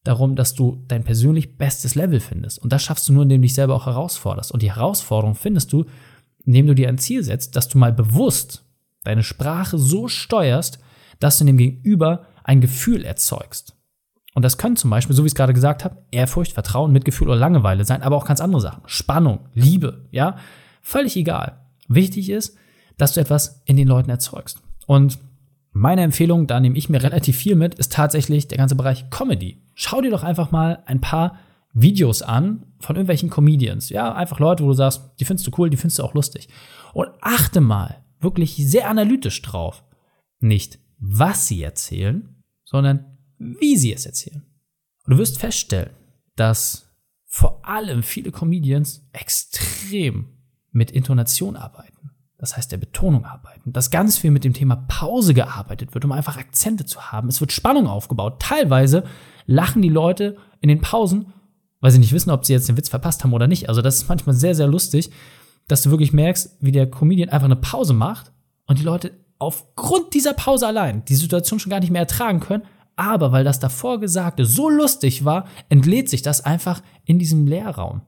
darum, 0.05 0.37
dass 0.37 0.55
du 0.55 0.85
dein 0.87 1.03
persönlich 1.03 1.59
bestes 1.59 1.97
Level 1.97 2.21
findest. 2.21 2.61
Und 2.61 2.73
das 2.73 2.85
schaffst 2.85 3.09
du 3.09 3.15
nur, 3.15 3.25
indem 3.25 3.43
du 3.43 3.47
dich 3.47 3.55
selber 3.55 3.75
auch 3.75 3.87
herausforderst. 3.87 4.53
Und 4.53 4.63
die 4.63 4.73
Herausforderung 4.73 5.35
findest 5.35 5.73
du, 5.73 5.87
indem 6.45 6.69
du 6.69 6.75
dir 6.77 6.89
ein 6.89 6.99
Ziel 6.99 7.25
setzt, 7.25 7.57
dass 7.57 7.69
du 7.69 7.79
mal 7.79 7.93
bewusst 7.93 8.65
deine 9.03 9.25
Sprache 9.25 9.77
so 9.77 10.07
steuerst, 10.07 10.79
dass 11.19 11.39
du 11.39 11.45
dem 11.47 11.57
Gegenüber 11.57 12.27
ein 12.45 12.61
Gefühl 12.61 13.05
erzeugst. 13.05 13.75
Und 14.35 14.43
das 14.43 14.59
können 14.59 14.77
zum 14.77 14.91
Beispiel, 14.91 15.15
so 15.15 15.23
wie 15.23 15.27
ich 15.27 15.33
es 15.33 15.37
gerade 15.37 15.53
gesagt 15.53 15.85
habe, 15.85 15.99
Ehrfurcht, 16.11 16.53
Vertrauen, 16.53 16.93
Mitgefühl 16.93 17.29
oder 17.29 17.39
Langeweile 17.39 17.85
sein, 17.85 18.03
aber 18.03 18.17
auch 18.17 18.25
ganz 18.25 18.41
andere 18.41 18.61
Sachen. 18.61 18.83
Spannung, 18.87 19.41
Liebe, 19.55 20.09
ja, 20.11 20.37
völlig 20.81 21.17
egal. 21.17 21.61
Wichtig 21.89 22.31
ist, 22.31 22.57
dass 22.97 23.13
du 23.13 23.21
etwas 23.21 23.63
in 23.67 23.77
den 23.77 23.89
Leuten 23.89 24.11
erzeugst. 24.11 24.63
Und 24.87 25.19
meine 25.73 26.03
Empfehlung, 26.03 26.47
da 26.47 26.61
nehme 26.61 26.77
ich 26.77 26.89
mir 26.89 27.03
relativ 27.03 27.37
viel 27.37 27.57
mit, 27.57 27.75
ist 27.75 27.93
tatsächlich 27.93 28.49
der 28.49 28.59
ganze 28.59 28.75
Bereich 28.75 29.11
Comedy. 29.11 29.63
Schau 29.75 30.01
dir 30.01 30.11
doch 30.11 30.23
einfach 30.23 30.51
mal 30.51 30.83
ein 30.87 31.01
paar 31.01 31.39
Videos 31.73 32.23
an 32.23 32.67
von 32.81 32.97
irgendwelchen 32.97 33.31
Comedians. 33.31 33.89
Ja, 33.89 34.15
einfach 34.15 34.39
Leute, 34.39 34.65
wo 34.65 34.69
du 34.69 34.75
sagst, 34.75 35.03
die 35.19 35.25
findest 35.25 35.47
du 35.47 35.53
cool, 35.57 35.71
die 35.71 35.77
findest 35.77 35.99
du 35.99 36.03
auch 36.03 36.15
lustig. 36.15 36.49
Und 36.93 37.09
achte 37.21 37.61
mal 37.61 38.03
wirklich 38.21 38.57
sehr 38.57 38.89
analytisch 38.89 39.41
drauf. 39.43 39.83
Nicht, 40.41 40.79
was 40.99 41.49
sie 41.49 41.63
erzählen, 41.63 42.43
sondern 42.65 43.12
wie 43.61 43.77
sie 43.77 43.93
es 43.93 44.07
erzählen. 44.07 44.43
Und 45.05 45.15
du 45.15 45.19
wirst 45.19 45.39
feststellen, 45.39 45.91
dass 46.37 46.89
vor 47.27 47.67
allem 47.67 48.03
viele 48.03 48.31
Comedians 48.31 49.07
extrem 49.13 50.29
mit 50.71 50.91
Intonation 50.91 51.57
arbeiten 51.57 52.03
das 52.43 52.57
heißt 52.57 52.73
der 52.73 52.79
Betonung 52.79 53.25
arbeiten, 53.25 53.73
dass 53.73 53.93
ganz 53.93 54.19
viel 54.19 54.33
mit 54.33 54.43
dem 54.43 54.53
Thema 54.53 54.75
Pause 54.89 55.33
gearbeitet 55.33 55.95
wird, 55.95 56.05
um 56.05 56.11
einfach 56.11 56.39
Akzente 56.39 56.85
zu 56.85 57.13
haben. 57.13 57.29
Es 57.29 57.41
wird 57.41 57.53
Spannung 57.53 57.87
aufgebaut. 57.87 58.43
Teilweise 58.43 59.05
lachen 59.47 59.81
die 59.81 59.89
Leute 59.89 60.37
in 60.61 60.69
den 60.69 60.81
Pausen, 60.81 61.27
weil 61.79 61.93
sie 61.93 62.01
nicht 62.01 62.13
wissen, 62.13 62.31
ob 62.31 62.45
sie 62.45 62.53
jetzt 62.53 62.69
den 62.69 62.77
Witz 62.77 62.89
verpasst 62.89 63.23
haben 63.23 63.33
oder 63.33 63.47
nicht. 63.47 63.69
Also 63.69 63.81
das 63.81 63.95
ist 63.95 64.09
manchmal 64.09 64.35
sehr, 64.35 64.57
sehr 64.57 64.67
lustig, 64.67 65.11
dass 65.69 65.83
du 65.83 65.91
wirklich 65.91 66.13
merkst, 66.13 66.57
wie 66.59 66.73
der 66.73 66.91
Comedian 66.91 67.29
einfach 67.29 67.45
eine 67.45 67.55
Pause 67.55 67.93
macht 67.93 68.33
und 68.67 68.81
die 68.81 68.85
Leute 68.85 69.13
aufgrund 69.39 70.13
dieser 70.13 70.35
Pause 70.35 70.67
allein 70.67 71.05
die 71.05 71.15
Situation 71.15 71.61
schon 71.61 71.71
gar 71.71 71.79
nicht 71.79 71.93
mehr 71.93 72.03
ertragen 72.03 72.41
können. 72.41 72.65
Aber 72.97 73.33
weil 73.33 73.45
das 73.45 73.61
davor 73.61 74.01
Gesagte 74.01 74.45
so 74.45 74.69
lustig 74.69 75.25
war, 75.25 75.47
entlädt 75.69 76.09
sich 76.09 76.23
das 76.23 76.45
einfach 76.45 76.83
in 77.05 77.19
diesem 77.19 77.47
Leerraum. 77.47 78.03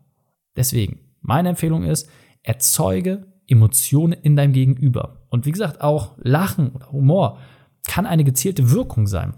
Deswegen, 0.56 1.00
meine 1.20 1.50
Empfehlung 1.50 1.84
ist, 1.84 2.08
erzeuge 2.42 3.26
Emotionen 3.46 4.12
in 4.12 4.36
deinem 4.36 4.52
Gegenüber. 4.52 5.26
Und 5.30 5.46
wie 5.46 5.52
gesagt, 5.52 5.80
auch 5.80 6.12
Lachen 6.18 6.70
oder 6.70 6.92
Humor 6.92 7.38
kann 7.86 8.06
eine 8.06 8.24
gezielte 8.24 8.70
Wirkung 8.70 9.06
sein. 9.06 9.34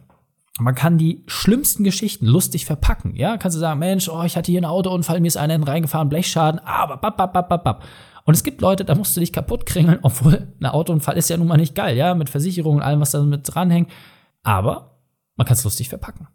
Man 0.59 0.75
kann 0.75 0.97
die 0.97 1.23
schlimmsten 1.27 1.85
Geschichten 1.85 2.27
lustig 2.27 2.65
verpacken. 2.65 3.15
Ja, 3.15 3.37
kannst 3.37 3.57
du 3.57 3.61
sagen, 3.61 3.79
Mensch, 3.79 4.09
oh, 4.09 4.23
ich 4.23 4.37
hatte 4.37 4.51
hier 4.51 4.59
einen 4.59 4.71
Autounfall, 4.71 5.21
mir 5.21 5.29
ist 5.29 5.37
einer 5.37 5.67
reingefahren, 5.67 6.09
Blechschaden, 6.09 6.61
aber 6.61 6.97
bap, 6.97 7.17
bap, 7.17 7.33
bap, 7.33 7.49
bap, 7.49 7.65
bap. 7.65 7.85
Und 8.25 8.35
es 8.35 8.43
gibt 8.43 8.61
Leute, 8.61 8.85
da 8.85 8.95
musst 8.95 9.17
du 9.17 9.21
dich 9.21 9.33
kaputt 9.33 9.67
kringeln, 9.67 9.99
obwohl 10.03 10.55
ein 10.59 10.67
Autounfall 10.67 11.17
ist 11.17 11.29
ja 11.29 11.37
nun 11.37 11.47
mal 11.47 11.59
nicht 11.59 11.75
geil, 11.75 11.97
ja, 11.97 12.15
mit 12.15 12.31
Versicherungen 12.31 12.79
und 12.81 12.87
allem, 12.87 13.01
was 13.01 13.11
da 13.11 13.23
mit 13.23 13.43
dranhängt. 13.45 13.91
Aber 14.43 14.96
man 15.37 15.47
kann 15.47 15.57
es 15.57 15.65
lustig 15.65 15.89
verpacken. 15.89 16.29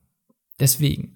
Deswegen, 0.60 1.15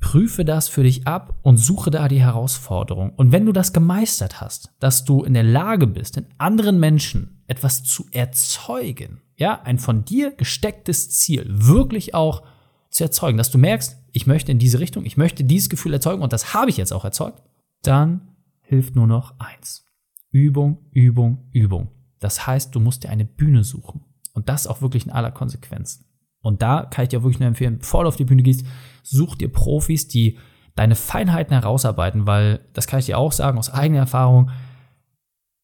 Prüfe 0.00 0.46
das 0.46 0.68
für 0.68 0.82
dich 0.82 1.06
ab 1.06 1.38
und 1.42 1.58
suche 1.58 1.90
da 1.90 2.08
die 2.08 2.22
Herausforderung. 2.22 3.12
Und 3.14 3.32
wenn 3.32 3.44
du 3.44 3.52
das 3.52 3.74
gemeistert 3.74 4.40
hast, 4.40 4.72
dass 4.80 5.04
du 5.04 5.22
in 5.22 5.34
der 5.34 5.42
Lage 5.42 5.86
bist, 5.86 6.16
in 6.16 6.26
anderen 6.38 6.80
Menschen 6.80 7.42
etwas 7.46 7.84
zu 7.84 8.06
erzeugen, 8.10 9.20
ja, 9.36 9.60
ein 9.62 9.78
von 9.78 10.04
dir 10.04 10.30
gestecktes 10.32 11.10
Ziel 11.10 11.44
wirklich 11.48 12.14
auch 12.14 12.42
zu 12.88 13.04
erzeugen, 13.04 13.36
dass 13.36 13.50
du 13.50 13.58
merkst, 13.58 13.98
ich 14.12 14.26
möchte 14.26 14.50
in 14.50 14.58
diese 14.58 14.80
Richtung, 14.80 15.04
ich 15.04 15.18
möchte 15.18 15.44
dieses 15.44 15.68
Gefühl 15.68 15.92
erzeugen 15.92 16.22
und 16.22 16.32
das 16.32 16.54
habe 16.54 16.70
ich 16.70 16.78
jetzt 16.78 16.92
auch 16.92 17.04
erzeugt, 17.04 17.42
dann 17.82 18.32
hilft 18.62 18.96
nur 18.96 19.06
noch 19.06 19.38
eins. 19.38 19.86
Übung, 20.30 20.78
Übung, 20.92 21.48
Übung. 21.52 21.88
Das 22.20 22.46
heißt, 22.46 22.74
du 22.74 22.80
musst 22.80 23.04
dir 23.04 23.10
eine 23.10 23.24
Bühne 23.24 23.64
suchen. 23.64 24.04
Und 24.32 24.48
das 24.48 24.66
auch 24.66 24.80
wirklich 24.80 25.06
in 25.06 25.12
aller 25.12 25.32
Konsequenz. 25.32 26.04
Und 26.42 26.62
da 26.62 26.86
kann 26.90 27.04
ich 27.04 27.10
dir 27.10 27.22
wirklich 27.22 27.40
nur 27.40 27.48
empfehlen, 27.48 27.78
bevor 27.78 28.04
du 28.04 28.08
auf 28.08 28.16
die 28.16 28.24
Bühne 28.24 28.42
gehst, 28.42 28.64
such 29.02 29.36
dir 29.36 29.48
Profis, 29.48 30.08
die 30.08 30.38
deine 30.74 30.94
Feinheiten 30.94 31.52
herausarbeiten, 31.52 32.26
weil 32.26 32.60
das 32.72 32.86
kann 32.86 33.00
ich 33.00 33.06
dir 33.06 33.18
auch 33.18 33.32
sagen 33.32 33.58
aus 33.58 33.70
eigener 33.70 34.00
Erfahrung. 34.00 34.50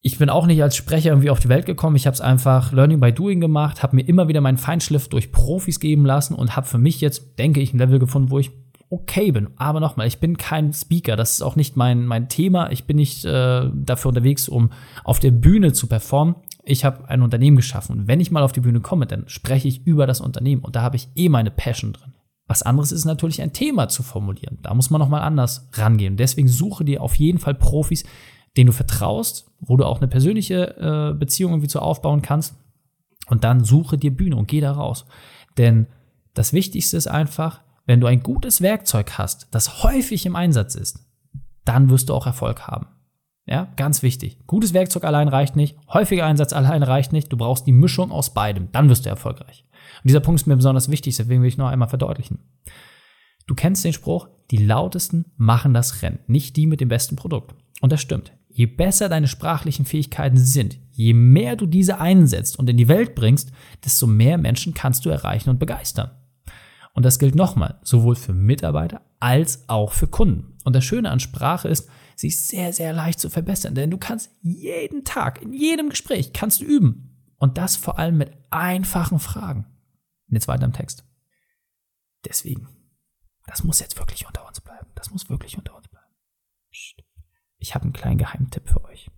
Ich 0.01 0.19
bin 0.19 0.29
auch 0.29 0.45
nicht 0.45 0.61
als 0.61 0.75
Sprecher 0.75 1.09
irgendwie 1.09 1.31
auf 1.31 1.39
die 1.39 1.49
Welt 1.49 1.65
gekommen. 1.65 1.95
Ich 1.95 2.05
habe 2.05 2.13
es 2.13 2.21
einfach 2.21 2.71
Learning 2.71 2.99
by 2.99 3.11
Doing 3.11 3.41
gemacht, 3.41 3.81
habe 3.81 3.95
mir 3.95 4.07
immer 4.07 4.27
wieder 4.27 4.41
meinen 4.41 4.57
Feinschliff 4.57 5.07
durch 5.07 5.31
Profis 5.31 5.79
geben 5.79 6.05
lassen 6.05 6.35
und 6.35 6.55
habe 6.55 6.67
für 6.67 6.77
mich 6.77 7.01
jetzt, 7.01 7.39
denke 7.39 7.61
ich, 7.61 7.73
ein 7.73 7.79
Level 7.79 7.99
gefunden, 7.99 8.29
wo 8.29 8.39
ich 8.39 8.51
okay 8.89 9.31
bin. 9.31 9.49
Aber 9.57 9.79
nochmal, 9.79 10.07
ich 10.07 10.19
bin 10.19 10.37
kein 10.37 10.71
Speaker. 10.71 11.15
Das 11.15 11.33
ist 11.33 11.41
auch 11.41 11.55
nicht 11.55 11.75
mein, 11.75 12.05
mein 12.05 12.29
Thema. 12.29 12.71
Ich 12.71 12.85
bin 12.85 12.97
nicht 12.97 13.25
äh, 13.25 13.69
dafür 13.73 14.09
unterwegs, 14.09 14.47
um 14.47 14.71
auf 15.03 15.19
der 15.19 15.31
Bühne 15.31 15.73
zu 15.73 15.87
performen. 15.87 16.35
Ich 16.69 16.83
habe 16.83 17.07
ein 17.07 17.21
Unternehmen 17.21 17.55
geschaffen 17.55 17.97
und 17.97 18.07
wenn 18.07 18.19
ich 18.19 18.29
mal 18.29 18.43
auf 18.43 18.51
die 18.51 18.59
Bühne 18.59 18.81
komme, 18.81 19.07
dann 19.07 19.23
spreche 19.27 19.69
ich 19.69 19.87
über 19.87 20.05
das 20.05 20.19
Unternehmen 20.19 20.61
und 20.61 20.75
da 20.75 20.81
habe 20.81 20.97
ich 20.97 21.07
eh 21.15 21.29
meine 21.29 21.49
Passion 21.49 21.93
drin. 21.93 22.13
Was 22.45 22.61
anderes 22.61 22.91
ist 22.91 23.05
natürlich 23.05 23.41
ein 23.41 23.53
Thema 23.53 23.87
zu 23.87 24.03
formulieren. 24.03 24.59
Da 24.63 24.73
muss 24.73 24.89
man 24.89 24.99
nochmal 24.99 25.21
anders 25.21 25.69
rangehen. 25.73 26.17
Deswegen 26.17 26.49
suche 26.49 26.83
dir 26.83 27.01
auf 27.01 27.15
jeden 27.15 27.39
Fall 27.39 27.55
Profis, 27.55 28.03
denen 28.57 28.67
du 28.67 28.73
vertraust, 28.73 29.49
wo 29.59 29.77
du 29.77 29.85
auch 29.85 29.99
eine 29.99 30.09
persönliche 30.09 30.75
äh, 30.77 31.17
Beziehung 31.17 31.53
irgendwie 31.53 31.69
zu 31.69 31.81
aufbauen 31.81 32.21
kannst. 32.21 32.55
Und 33.27 33.45
dann 33.45 33.63
suche 33.63 33.97
dir 33.97 34.15
Bühne 34.15 34.35
und 34.35 34.47
geh 34.47 34.59
da 34.59 34.73
raus. 34.73 35.05
Denn 35.57 35.87
das 36.33 36.51
Wichtigste 36.51 36.97
ist 36.97 37.07
einfach, 37.07 37.61
wenn 37.85 38.01
du 38.01 38.07
ein 38.07 38.23
gutes 38.23 38.61
Werkzeug 38.61 39.17
hast, 39.17 39.47
das 39.51 39.83
häufig 39.83 40.25
im 40.25 40.35
Einsatz 40.35 40.75
ist, 40.75 41.05
dann 41.65 41.89
wirst 41.89 42.09
du 42.09 42.13
auch 42.13 42.25
Erfolg 42.25 42.67
haben. 42.67 42.87
Ja, 43.47 43.71
ganz 43.77 44.03
wichtig. 44.03 44.37
Gutes 44.45 44.73
Werkzeug 44.73 45.05
allein 45.05 45.29
reicht 45.29 45.55
nicht, 45.55 45.77
häufiger 45.87 46.25
Einsatz 46.25 46.51
allein 46.51 46.83
reicht 46.83 47.13
nicht, 47.13 47.31
du 47.31 47.37
brauchst 47.37 47.65
die 47.65 47.71
Mischung 47.71 48.11
aus 48.11 48.33
beidem, 48.33 48.67
dann 48.73 48.89
wirst 48.89 49.05
du 49.05 49.09
erfolgreich. 49.09 49.63
Und 50.03 50.09
dieser 50.09 50.19
Punkt 50.19 50.41
ist 50.41 50.47
mir 50.47 50.57
besonders 50.57 50.89
wichtig, 50.89 51.15
deswegen 51.15 51.41
will 51.41 51.47
ich 51.47 51.57
noch 51.57 51.69
einmal 51.69 51.87
verdeutlichen. 51.87 52.39
Du 53.47 53.55
kennst 53.55 53.85
den 53.85 53.93
Spruch, 53.93 54.27
die 54.51 54.57
lautesten 54.57 55.25
machen 55.37 55.73
das 55.73 56.01
Rennen, 56.01 56.19
nicht 56.27 56.57
die 56.57 56.67
mit 56.67 56.81
dem 56.81 56.89
besten 56.89 57.15
Produkt. 57.15 57.55
Und 57.79 57.93
das 57.93 58.01
stimmt. 58.01 58.33
Je 58.49 58.65
besser 58.65 59.07
deine 59.07 59.27
sprachlichen 59.27 59.85
Fähigkeiten 59.85 60.37
sind, 60.37 60.77
je 60.91 61.13
mehr 61.13 61.55
du 61.55 61.67
diese 61.67 62.01
einsetzt 62.01 62.59
und 62.59 62.69
in 62.69 62.75
die 62.75 62.87
Welt 62.89 63.15
bringst, 63.15 63.51
desto 63.85 64.07
mehr 64.07 64.37
Menschen 64.37 64.73
kannst 64.73 65.05
du 65.05 65.09
erreichen 65.09 65.49
und 65.49 65.59
begeistern. 65.59 66.11
Und 66.93 67.05
das 67.05 67.19
gilt 67.19 67.35
nochmal, 67.35 67.75
sowohl 67.83 68.15
für 68.15 68.33
Mitarbeiter 68.33 69.01
als 69.19 69.69
auch 69.69 69.93
für 69.93 70.07
Kunden. 70.07 70.55
Und 70.65 70.75
das 70.75 70.83
Schöne 70.83 71.11
an 71.11 71.19
Sprache 71.19 71.67
ist, 71.67 71.87
ist 72.23 72.47
sehr, 72.47 72.73
sehr 72.73 72.93
leicht 72.93 73.19
zu 73.19 73.29
verbessern, 73.29 73.75
denn 73.75 73.91
du 73.91 73.97
kannst 73.97 74.31
jeden 74.41 75.03
Tag, 75.03 75.41
in 75.41 75.53
jedem 75.53 75.89
Gespräch, 75.89 76.33
kannst 76.33 76.61
du 76.61 76.65
üben. 76.65 77.15
Und 77.37 77.57
das 77.59 77.75
vor 77.75 77.99
allem 77.99 78.17
mit 78.17 78.35
einfachen 78.49 79.19
Fragen. 79.19 79.65
Und 80.27 80.33
jetzt 80.33 80.47
weiter 80.47 80.65
im 80.65 80.73
Text. 80.73 81.05
Deswegen, 82.25 82.67
das 83.45 83.63
muss 83.63 83.79
jetzt 83.79 83.97
wirklich 83.99 84.25
unter 84.25 84.47
uns 84.47 84.59
bleiben. 84.59 84.87
Das 84.95 85.11
muss 85.11 85.29
wirklich 85.29 85.57
unter 85.57 85.75
uns 85.75 85.87
bleiben. 85.87 86.07
Ich 87.59 87.75
habe 87.75 87.83
einen 87.83 87.93
kleinen 87.93 88.17
Geheimtipp 88.17 88.67
für 88.67 88.83
euch. 88.85 89.11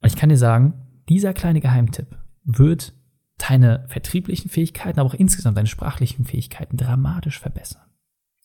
Und 0.00 0.08
ich 0.08 0.16
kann 0.16 0.28
dir 0.28 0.36
sagen, 0.36 1.02
dieser 1.08 1.32
kleine 1.32 1.60
Geheimtipp 1.60 2.18
wird 2.44 2.92
deine 3.38 3.86
vertrieblichen 3.88 4.50
Fähigkeiten, 4.50 5.00
aber 5.00 5.10
auch 5.10 5.14
insgesamt 5.14 5.56
deine 5.56 5.66
sprachlichen 5.66 6.24
Fähigkeiten 6.24 6.76
dramatisch 6.76 7.38
verbessern. 7.38 7.90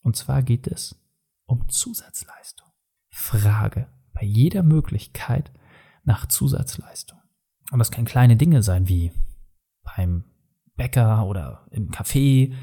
Und 0.01 0.15
zwar 0.15 0.43
geht 0.43 0.67
es 0.67 0.95
um 1.45 1.67
Zusatzleistung. 1.69 2.70
Frage 3.11 3.87
bei 4.13 4.23
jeder 4.23 4.63
Möglichkeit 4.63 5.51
nach 6.03 6.25
Zusatzleistung. 6.27 7.19
Und 7.71 7.79
das 7.79 7.91
können 7.91 8.07
kleine 8.07 8.35
Dinge 8.35 8.63
sein 8.63 8.87
wie 8.87 9.11
beim 9.83 10.25
Bäcker 10.75 11.25
oder 11.25 11.67
im 11.71 11.91
Café, 11.91 12.53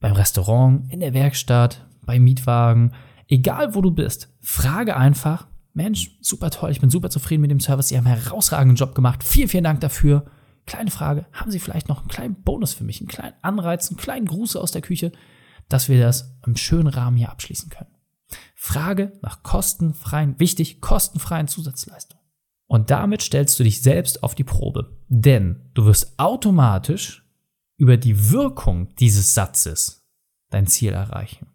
beim 0.00 0.12
Restaurant, 0.12 0.92
in 0.92 1.00
der 1.00 1.14
Werkstatt, 1.14 1.86
beim 2.04 2.24
Mietwagen, 2.24 2.92
egal 3.28 3.74
wo 3.74 3.80
du 3.80 3.90
bist. 3.90 4.32
Frage 4.40 4.96
einfach, 4.96 5.46
Mensch, 5.72 6.16
super 6.20 6.50
toll, 6.50 6.70
ich 6.70 6.80
bin 6.80 6.90
super 6.90 7.10
zufrieden 7.10 7.42
mit 7.42 7.50
dem 7.50 7.60
Service, 7.60 7.88
Sie 7.88 7.96
haben 7.96 8.06
einen 8.06 8.22
herausragenden 8.22 8.76
Job 8.76 8.94
gemacht, 8.94 9.22
vielen, 9.24 9.48
vielen 9.48 9.64
Dank 9.64 9.80
dafür. 9.80 10.26
Kleine 10.66 10.90
Frage, 10.90 11.26
haben 11.32 11.50
Sie 11.50 11.60
vielleicht 11.60 11.88
noch 11.88 12.00
einen 12.00 12.08
kleinen 12.08 12.42
Bonus 12.42 12.74
für 12.74 12.84
mich, 12.84 13.00
einen 13.00 13.08
kleinen 13.08 13.34
Anreiz, 13.42 13.88
einen 13.88 13.98
kleinen 13.98 14.26
Gruß 14.26 14.56
aus 14.56 14.72
der 14.72 14.82
Küche, 14.82 15.12
dass 15.68 15.88
wir 15.88 16.00
das 16.00 16.36
im 16.46 16.56
schönen 16.56 16.88
Rahmen 16.88 17.16
hier 17.16 17.30
abschließen 17.30 17.70
können? 17.70 17.95
Frage 18.54 19.12
nach 19.22 19.42
kostenfreien, 19.42 20.38
wichtig, 20.38 20.80
kostenfreien 20.80 21.48
Zusatzleistungen. 21.48 22.22
Und 22.66 22.90
damit 22.90 23.22
stellst 23.22 23.58
du 23.58 23.64
dich 23.64 23.80
selbst 23.82 24.22
auf 24.22 24.34
die 24.34 24.44
Probe. 24.44 24.98
Denn 25.08 25.70
du 25.74 25.84
wirst 25.84 26.18
automatisch 26.18 27.24
über 27.76 27.96
die 27.96 28.30
Wirkung 28.30 28.94
dieses 28.96 29.34
Satzes 29.34 30.06
dein 30.50 30.66
Ziel 30.66 30.92
erreichen. 30.92 31.46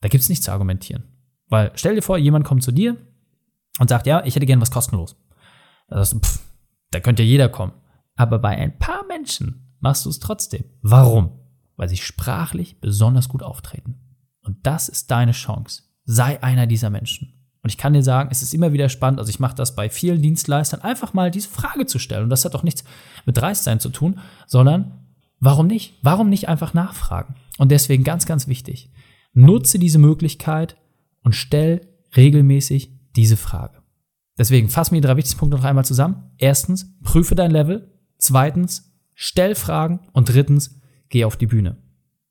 Da 0.00 0.08
gibt's 0.08 0.28
nichts 0.28 0.44
zu 0.44 0.52
argumentieren. 0.52 1.04
Weil 1.48 1.72
stell 1.74 1.94
dir 1.94 2.02
vor, 2.02 2.18
jemand 2.18 2.44
kommt 2.44 2.62
zu 2.62 2.72
dir 2.72 2.96
und 3.80 3.88
sagt, 3.88 4.06
ja, 4.06 4.24
ich 4.24 4.36
hätte 4.36 4.46
gern 4.46 4.60
was 4.60 4.70
kostenlos. 4.70 5.16
Da, 5.88 5.96
sagst 5.96 6.12
du, 6.12 6.18
pff, 6.20 6.40
da 6.90 7.00
könnte 7.00 7.22
ja 7.22 7.28
jeder 7.28 7.48
kommen. 7.48 7.72
Aber 8.14 8.38
bei 8.38 8.56
ein 8.56 8.78
paar 8.78 9.04
Menschen 9.06 9.76
machst 9.80 10.04
du 10.04 10.10
es 10.10 10.20
trotzdem. 10.20 10.64
Warum? 10.82 11.40
Weil 11.76 11.88
sie 11.88 11.96
sprachlich 11.96 12.80
besonders 12.80 13.28
gut 13.28 13.42
auftreten. 13.42 13.98
Und 14.42 14.66
das 14.66 14.88
ist 14.88 15.10
deine 15.10 15.32
Chance. 15.32 15.82
Sei 16.04 16.42
einer 16.42 16.66
dieser 16.66 16.90
Menschen. 16.90 17.32
Und 17.62 17.70
ich 17.70 17.78
kann 17.78 17.94
dir 17.94 18.02
sagen, 18.02 18.28
es 18.30 18.42
ist 18.42 18.52
immer 18.52 18.74
wieder 18.74 18.90
spannend, 18.90 19.18
also 19.18 19.30
ich 19.30 19.40
mache 19.40 19.54
das 19.54 19.74
bei 19.74 19.88
vielen 19.88 20.20
Dienstleistern, 20.20 20.82
einfach 20.82 21.14
mal 21.14 21.30
diese 21.30 21.48
Frage 21.48 21.86
zu 21.86 21.98
stellen. 21.98 22.24
Und 22.24 22.30
das 22.30 22.44
hat 22.44 22.54
auch 22.54 22.62
nichts 22.62 22.84
mit 23.24 23.38
Dreistsein 23.38 23.80
zu 23.80 23.88
tun, 23.88 24.20
sondern 24.46 25.06
warum 25.40 25.66
nicht? 25.66 25.94
Warum 26.02 26.28
nicht 26.28 26.48
einfach 26.48 26.74
nachfragen? 26.74 27.36
Und 27.56 27.70
deswegen 27.70 28.04
ganz, 28.04 28.26
ganz 28.26 28.48
wichtig, 28.48 28.90
nutze 29.32 29.78
diese 29.78 29.98
Möglichkeit 29.98 30.76
und 31.22 31.34
stell 31.34 31.88
regelmäßig 32.14 32.90
diese 33.16 33.38
Frage. 33.38 33.82
Deswegen 34.36 34.68
fassen 34.68 34.94
wir 34.94 35.00
die 35.00 35.06
drei 35.06 35.16
wichtigsten 35.16 35.38
Punkte 35.38 35.56
noch 35.56 35.64
einmal 35.64 35.84
zusammen. 35.84 36.32
Erstens, 36.38 36.98
prüfe 37.02 37.34
dein 37.34 37.50
Level. 37.50 37.92
Zweitens, 38.18 38.92
stell 39.14 39.54
Fragen. 39.54 40.00
Und 40.12 40.28
drittens, 40.28 40.80
geh 41.08 41.24
auf 41.24 41.36
die 41.36 41.46
Bühne. 41.46 41.76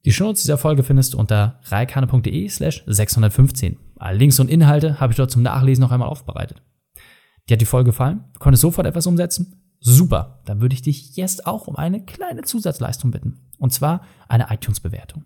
Die 0.05 0.11
Shownotes 0.11 0.41
dieser 0.41 0.57
Folge 0.57 0.83
findest 0.83 1.13
du 1.13 1.17
unter 1.17 1.61
reikane.de 1.63 2.49
slash 2.49 2.83
615. 2.87 3.79
Alle 3.95 4.17
Links 4.17 4.39
und 4.39 4.49
Inhalte 4.49 4.99
habe 4.99 5.13
ich 5.13 5.17
dort 5.17 5.31
zum 5.31 5.43
Nachlesen 5.43 5.81
noch 5.81 5.91
einmal 5.91 6.09
aufbereitet. 6.09 6.61
Dir 7.47 7.53
hat 7.53 7.61
die 7.61 7.65
Folge 7.65 7.91
gefallen? 7.91 8.25
Du 8.33 8.39
konntest 8.39 8.61
sofort 8.61 8.85
etwas 8.85 9.07
umsetzen? 9.07 9.61
Super, 9.79 10.41
dann 10.45 10.59
würde 10.59 10.75
ich 10.75 10.81
dich 10.81 11.15
jetzt 11.15 11.47
auch 11.47 11.67
um 11.67 11.77
eine 11.77 12.03
kleine 12.03 12.41
Zusatzleistung 12.41 13.11
bitten. 13.11 13.39
Und 13.59 13.71
zwar 13.71 14.01
eine 14.27 14.47
iTunes-Bewertung. 14.49 15.25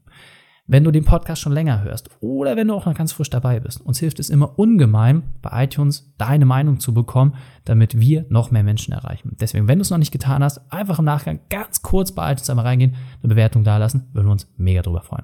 Wenn 0.70 0.84
du 0.84 0.92
den 0.92 1.06
Podcast 1.06 1.42
schon 1.42 1.54
länger 1.54 1.82
hörst 1.82 2.10
oder 2.20 2.58
wenn 2.58 2.68
du 2.68 2.74
auch 2.74 2.86
noch 2.86 2.94
ganz 2.94 3.14
frisch 3.14 3.30
dabei 3.30 3.62
bist, 3.62 3.80
uns 3.80 4.00
hilft 4.00 4.20
es 4.20 4.30
immer 4.30 4.60
ungemein, 4.60 5.24
bei 5.42 5.64
iTunes 5.64 6.14
deine 6.18 6.46
Meinung 6.46 6.82
zu 6.82 6.94
bekommen, 6.94 7.36
damit 7.64 8.02
wir 8.02 8.26
noch 8.28 8.52
mehr 8.52 8.64
Menschen 8.64 8.92
erreichen. 8.94 9.38
Deswegen, 9.40 9.70
wenn 9.70 9.80
du 9.80 9.84
es 9.84 9.92
noch 9.92 9.98
nicht 9.98 10.12
getan 10.12 10.44
hast, 10.44 10.70
einfach 10.70 11.00
im 11.00 11.06
Nachgang 11.06 11.40
ganz 11.50 11.84
kurz 11.84 12.12
bei 12.12 12.30
iTunes 12.34 12.50
einmal 12.50 12.66
reingehen, 12.66 12.96
eine 13.24 13.30
Bewertung 13.30 13.64
dalassen, 13.64 14.10
würden 14.12 14.28
wir 14.28 14.34
uns 14.34 14.52
mega 14.58 14.82
drüber 14.82 15.04
freuen. 15.04 15.24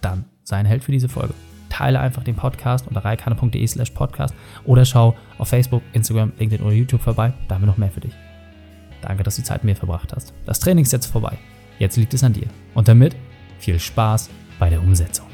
Dann 0.00 0.24
sei 0.42 0.56
ein 0.56 0.66
Held 0.66 0.82
für 0.82 0.90
diese 0.90 1.08
Folge. 1.08 1.34
Teile 1.68 2.00
einfach 2.00 2.24
den 2.24 2.34
Podcast 2.34 2.88
unter 2.88 3.04
reikane.de 3.04 3.64
slash 3.68 3.90
podcast 3.90 4.34
oder 4.64 4.84
schau 4.84 5.14
auf 5.38 5.46
Facebook, 5.46 5.82
Instagram, 5.92 6.32
LinkedIn 6.36 6.66
oder 6.66 6.74
YouTube 6.74 7.00
vorbei, 7.00 7.32
da 7.46 7.54
haben 7.54 7.62
wir 7.62 7.68
noch 7.68 7.78
mehr 7.78 7.92
für 7.92 8.00
dich. 8.00 8.14
Danke, 9.02 9.22
dass 9.22 9.36
du 9.36 9.42
die 9.42 9.46
Zeit 9.46 9.62
mit 9.62 9.74
mir 9.74 9.76
verbracht 9.76 10.12
hast. 10.16 10.34
Das 10.46 10.58
Training 10.58 10.82
ist 10.82 10.92
jetzt 10.92 11.06
vorbei. 11.06 11.38
Jetzt 11.78 11.96
liegt 11.96 12.12
es 12.12 12.24
an 12.24 12.32
dir. 12.32 12.48
Und 12.74 12.88
damit 12.88 13.14
viel 13.58 13.78
Spaß 13.78 14.30
bei 14.64 14.70
der 14.70 14.80
Umsetzung. 14.80 15.33